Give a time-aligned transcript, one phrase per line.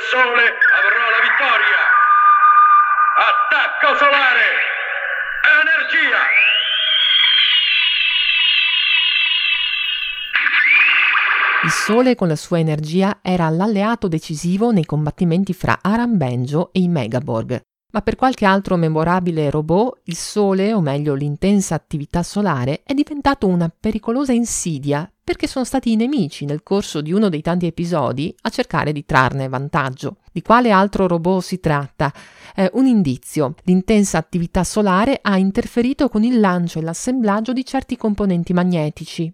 [0.00, 1.80] Sole avrò la vittoria!
[3.18, 4.46] Attacco solare!
[5.62, 6.46] Energia!
[11.64, 16.80] Il Sole con la sua energia era l'alleato decisivo nei combattimenti fra Aram Benjo e
[16.80, 17.60] i Megaborg.
[17.90, 23.48] Ma per qualche altro memorabile robot, il Sole, o meglio l'intensa attività solare, è diventato
[23.48, 28.34] una pericolosa insidia perché sono stati i nemici nel corso di uno dei tanti episodi
[28.40, 30.20] a cercare di trarne vantaggio.
[30.32, 32.10] Di quale altro robot si tratta?
[32.56, 33.54] Eh, un indizio.
[33.64, 39.30] L'intensa attività solare ha interferito con il lancio e l'assemblaggio di certi componenti magnetici.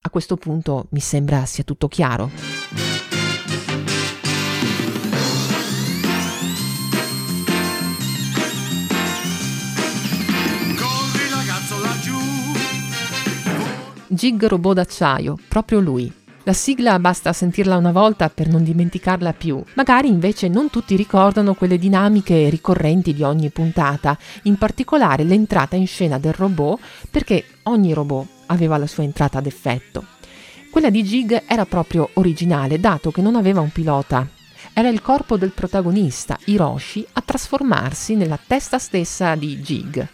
[0.00, 2.47] A questo punto mi sembra sia tutto chiaro.
[14.18, 16.12] Gig Robot d'acciaio, proprio lui.
[16.42, 19.62] La sigla basta sentirla una volta per non dimenticarla più.
[19.74, 25.86] Magari invece non tutti ricordano quelle dinamiche ricorrenti di ogni puntata, in particolare l'entrata in
[25.86, 30.04] scena del robot, perché ogni robot aveva la sua entrata ad effetto.
[30.68, 34.26] Quella di Gig era proprio originale, dato che non aveva un pilota.
[34.72, 40.08] Era il corpo del protagonista, Hiroshi, a trasformarsi nella testa stessa di Gig.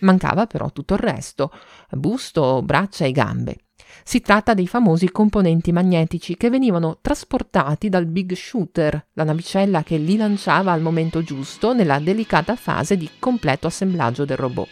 [0.00, 1.52] Mancava però tutto il resto,
[1.90, 3.56] busto, braccia e gambe.
[4.04, 9.96] Si tratta dei famosi componenti magnetici che venivano trasportati dal Big Shooter, la navicella che
[9.96, 14.68] li lanciava al momento giusto nella delicata fase di completo assemblaggio del robot.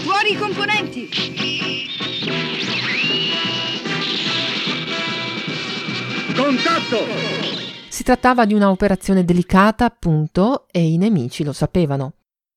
[0.00, 1.08] Fuori i componenti!
[6.34, 7.54] Contatto!
[7.88, 12.15] Si trattava di un'operazione delicata, appunto, e i nemici lo sapevano.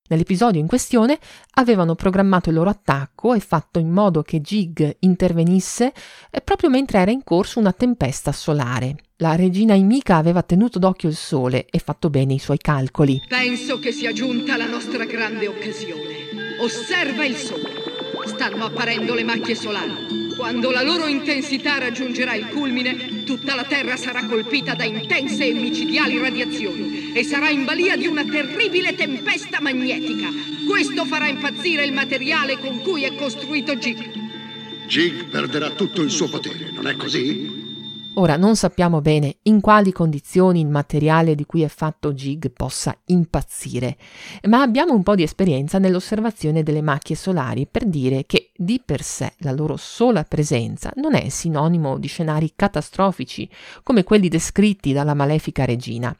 [0.09, 1.19] Nell'episodio in questione
[1.55, 5.93] avevano programmato il loro attacco e fatto in modo che Gig intervenisse
[6.31, 8.95] eh, proprio mentre era in corso una tempesta solare.
[9.17, 13.21] La regina Imika aveva tenuto d'occhio il sole e fatto bene i suoi calcoli.
[13.27, 16.57] Penso che sia giunta la nostra grande occasione.
[16.59, 17.69] Osserva il sole.
[18.25, 20.18] Stanno apparendo le macchie solari.
[20.39, 25.51] Quando la loro intensità raggiungerà il culmine, tutta la Terra sarà colpita da intense e
[25.51, 30.29] micidiali radiazioni e sarà in balia di una terribile tempesta magnetica.
[30.65, 34.11] Questo farà impazzire il materiale con cui è costruito Jig.
[34.87, 37.48] Jig perderà tutto il suo potere, non è così?
[38.15, 42.97] Ora non sappiamo bene in quali condizioni il materiale di cui è fatto Gig possa
[43.05, 43.97] impazzire,
[44.49, 49.03] ma abbiamo un po' di esperienza nell'osservazione delle macchie solari per dire che di per
[49.03, 53.49] sé la loro sola presenza non è sinonimo di scenari catastrofici
[53.83, 56.13] come quelli descritti dalla malefica regina.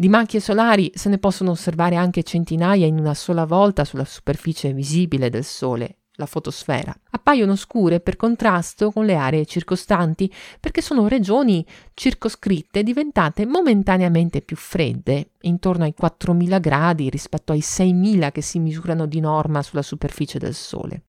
[0.00, 4.72] Di macchie solari se ne possono osservare anche centinaia in una sola volta sulla superficie
[4.72, 11.08] visibile del Sole, la fotosfera, appaiono scure per contrasto con le aree circostanti perché sono
[11.08, 18.58] regioni circoscritte diventate momentaneamente più fredde, intorno ai 4000 gradi rispetto ai 6000 che si
[18.58, 21.04] misurano di norma sulla superficie del Sole.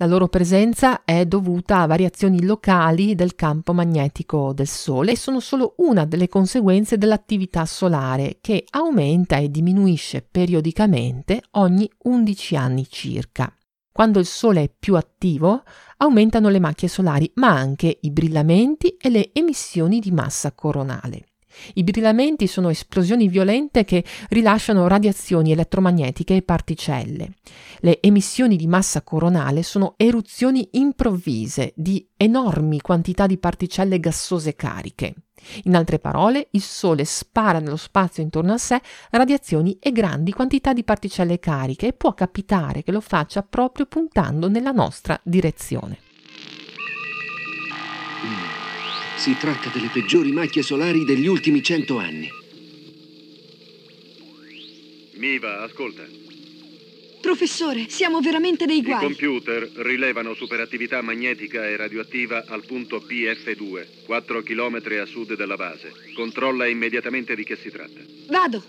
[0.00, 5.40] La loro presenza è dovuta a variazioni locali del campo magnetico del Sole e sono
[5.40, 13.52] solo una delle conseguenze dell'attività solare che aumenta e diminuisce periodicamente ogni 11 anni circa.
[13.98, 15.64] Quando il Sole è più attivo,
[15.96, 21.30] aumentano le macchie solari, ma anche i brillamenti e le emissioni di massa coronale.
[21.74, 27.32] I brillamenti sono esplosioni violente che rilasciano radiazioni elettromagnetiche e particelle.
[27.80, 35.14] Le emissioni di massa coronale sono eruzioni improvvise di enormi quantità di particelle gassose cariche.
[35.64, 38.80] In altre parole, il Sole spara nello spazio intorno a sé
[39.10, 44.48] radiazioni e grandi quantità di particelle cariche e può capitare che lo faccia proprio puntando
[44.48, 45.98] nella nostra direzione.
[49.16, 52.30] Si tratta delle peggiori macchie solari degli ultimi cento anni.
[55.14, 56.27] Miva, ascolta.
[57.28, 59.04] Professore, siamo veramente dei I guai.
[59.04, 65.92] computer rilevano superattività magnetica e radioattiva al punto PF2, 4 km a sud della base.
[66.14, 68.00] Controlla immediatamente di che si tratta.
[68.28, 68.64] Vado.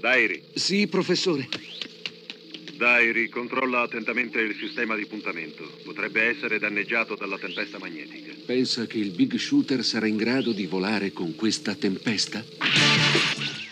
[0.00, 1.46] Dairi, Sì, professore.
[2.78, 5.70] Dairi, controlla attentamente il sistema di puntamento.
[5.84, 8.32] Potrebbe essere danneggiato dalla tempesta magnetica.
[8.46, 12.42] Pensa che il Big Shooter sarà in grado di volare con questa tempesta?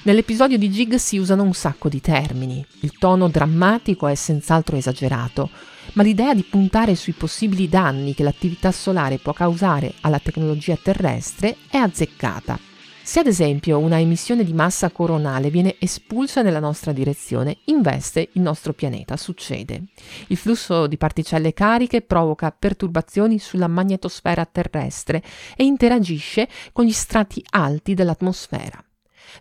[0.05, 2.67] Nell'episodio di Jig si usano un sacco di termini.
[2.81, 5.49] Il tono drammatico è senz'altro esagerato,
[5.93, 11.57] ma l'idea di puntare sui possibili danni che l'attività solare può causare alla tecnologia terrestre
[11.71, 12.59] è azzeccata.
[13.01, 18.43] Se ad esempio una emissione di massa coronale viene espulsa nella nostra direzione, investe il
[18.43, 19.85] nostro pianeta, succede.
[20.27, 25.23] Il flusso di particelle cariche provoca perturbazioni sulla magnetosfera terrestre
[25.55, 28.85] e interagisce con gli strati alti dell'atmosfera.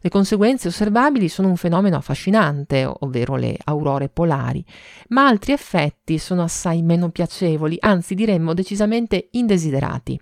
[0.01, 4.63] Le conseguenze osservabili sono un fenomeno affascinante, ovvero le aurore polari,
[5.09, 10.19] ma altri effetti sono assai meno piacevoli, anzi diremmo decisamente indesiderati.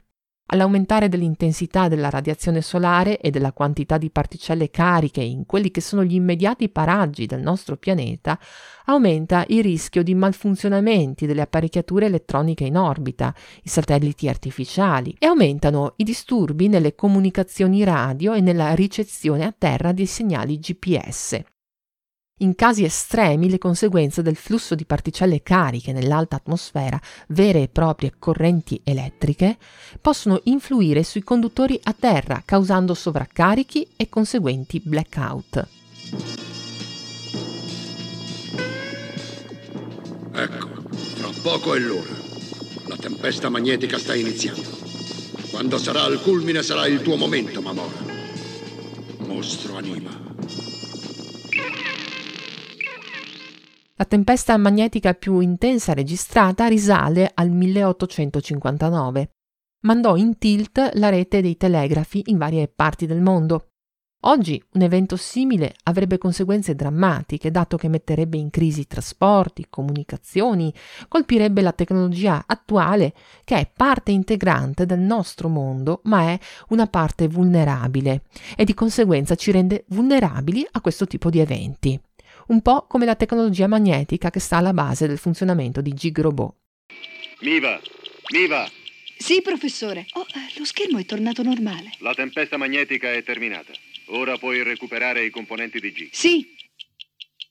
[0.51, 6.03] All'aumentare dell'intensità della radiazione solare e della quantità di particelle cariche in quelli che sono
[6.03, 8.39] gli immediati paraggi del nostro pianeta,
[8.85, 13.31] aumenta il rischio di malfunzionamenti delle apparecchiature elettroniche in orbita,
[13.61, 19.91] i satelliti artificiali, e aumentano i disturbi nelle comunicazioni radio e nella ricezione a terra
[19.91, 21.43] dei segnali GPS.
[22.41, 26.97] In casi estremi le conseguenze del flusso di particelle cariche nell'alta atmosfera,
[27.29, 29.57] vere e proprie correnti elettriche,
[29.99, 35.67] possono influire sui conduttori a terra, causando sovraccarichi e conseguenti blackout.
[40.31, 40.67] Ecco,
[41.15, 42.15] fra poco è l'ora.
[42.87, 44.77] La tempesta magnetica sta iniziando.
[45.51, 48.07] Quando sarà al culmine sarà il tuo momento, Mamora.
[49.25, 50.28] Mostro anima.
[53.99, 59.31] La tempesta magnetica più intensa registrata risale al 1859.
[59.81, 63.71] Mandò in tilt la rete dei telegrafi in varie parti del mondo.
[64.21, 70.73] Oggi un evento simile avrebbe conseguenze drammatiche, dato che metterebbe in crisi trasporti, comunicazioni,
[71.09, 73.13] colpirebbe la tecnologia attuale,
[73.43, 78.21] che è parte integrante del nostro mondo, ma è una parte vulnerabile
[78.55, 81.99] e di conseguenza ci rende vulnerabili a questo tipo di eventi
[82.49, 86.55] un po' come la tecnologia magnetica che sta alla base del funzionamento di Gig Robot.
[87.41, 87.79] Miva!
[88.33, 88.69] Miva!
[89.17, 90.05] Sì, professore.
[90.13, 91.91] Oh, eh, lo schermo è tornato normale.
[91.99, 93.71] La tempesta magnetica è terminata.
[94.07, 96.09] Ora puoi recuperare i componenti di G.
[96.11, 96.55] Sì.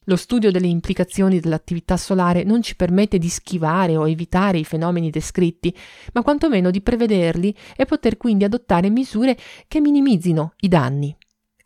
[0.05, 5.11] Lo studio delle implicazioni dell'attività solare non ci permette di schivare o evitare i fenomeni
[5.11, 5.75] descritti,
[6.15, 9.37] ma quantomeno di prevederli e poter quindi adottare misure
[9.69, 11.15] che minimizzino i danni.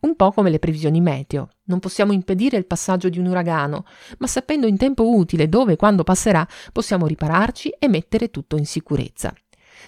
[0.02, 1.48] Un po' come le previsioni meteo.
[1.64, 3.84] Non possiamo impedire il passaggio di un uragano,
[4.18, 8.66] ma sapendo in tempo utile dove e quando passerà, possiamo ripararci e mettere tutto in
[8.66, 9.32] sicurezza.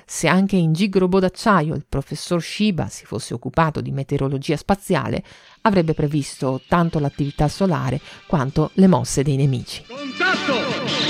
[0.06, 5.24] Se anche in Gig Robot d'acciaio il professor Shiba si fosse occupato di meteorologia spaziale,
[5.62, 9.84] avrebbe previsto tanto l'attività solare quanto le mosse dei nemici.
[9.86, 11.03] Contatto!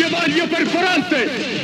[0.00, 1.58] Doppio vaglio perforante!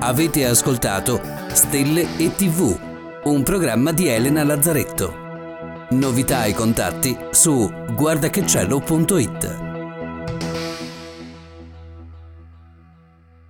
[0.00, 1.20] Avete ascoltato
[1.52, 2.87] Stelle e TV
[3.30, 5.26] un programma di Elena Lazzaretto.
[5.90, 9.67] Novità e contatti su guardachecielo.it.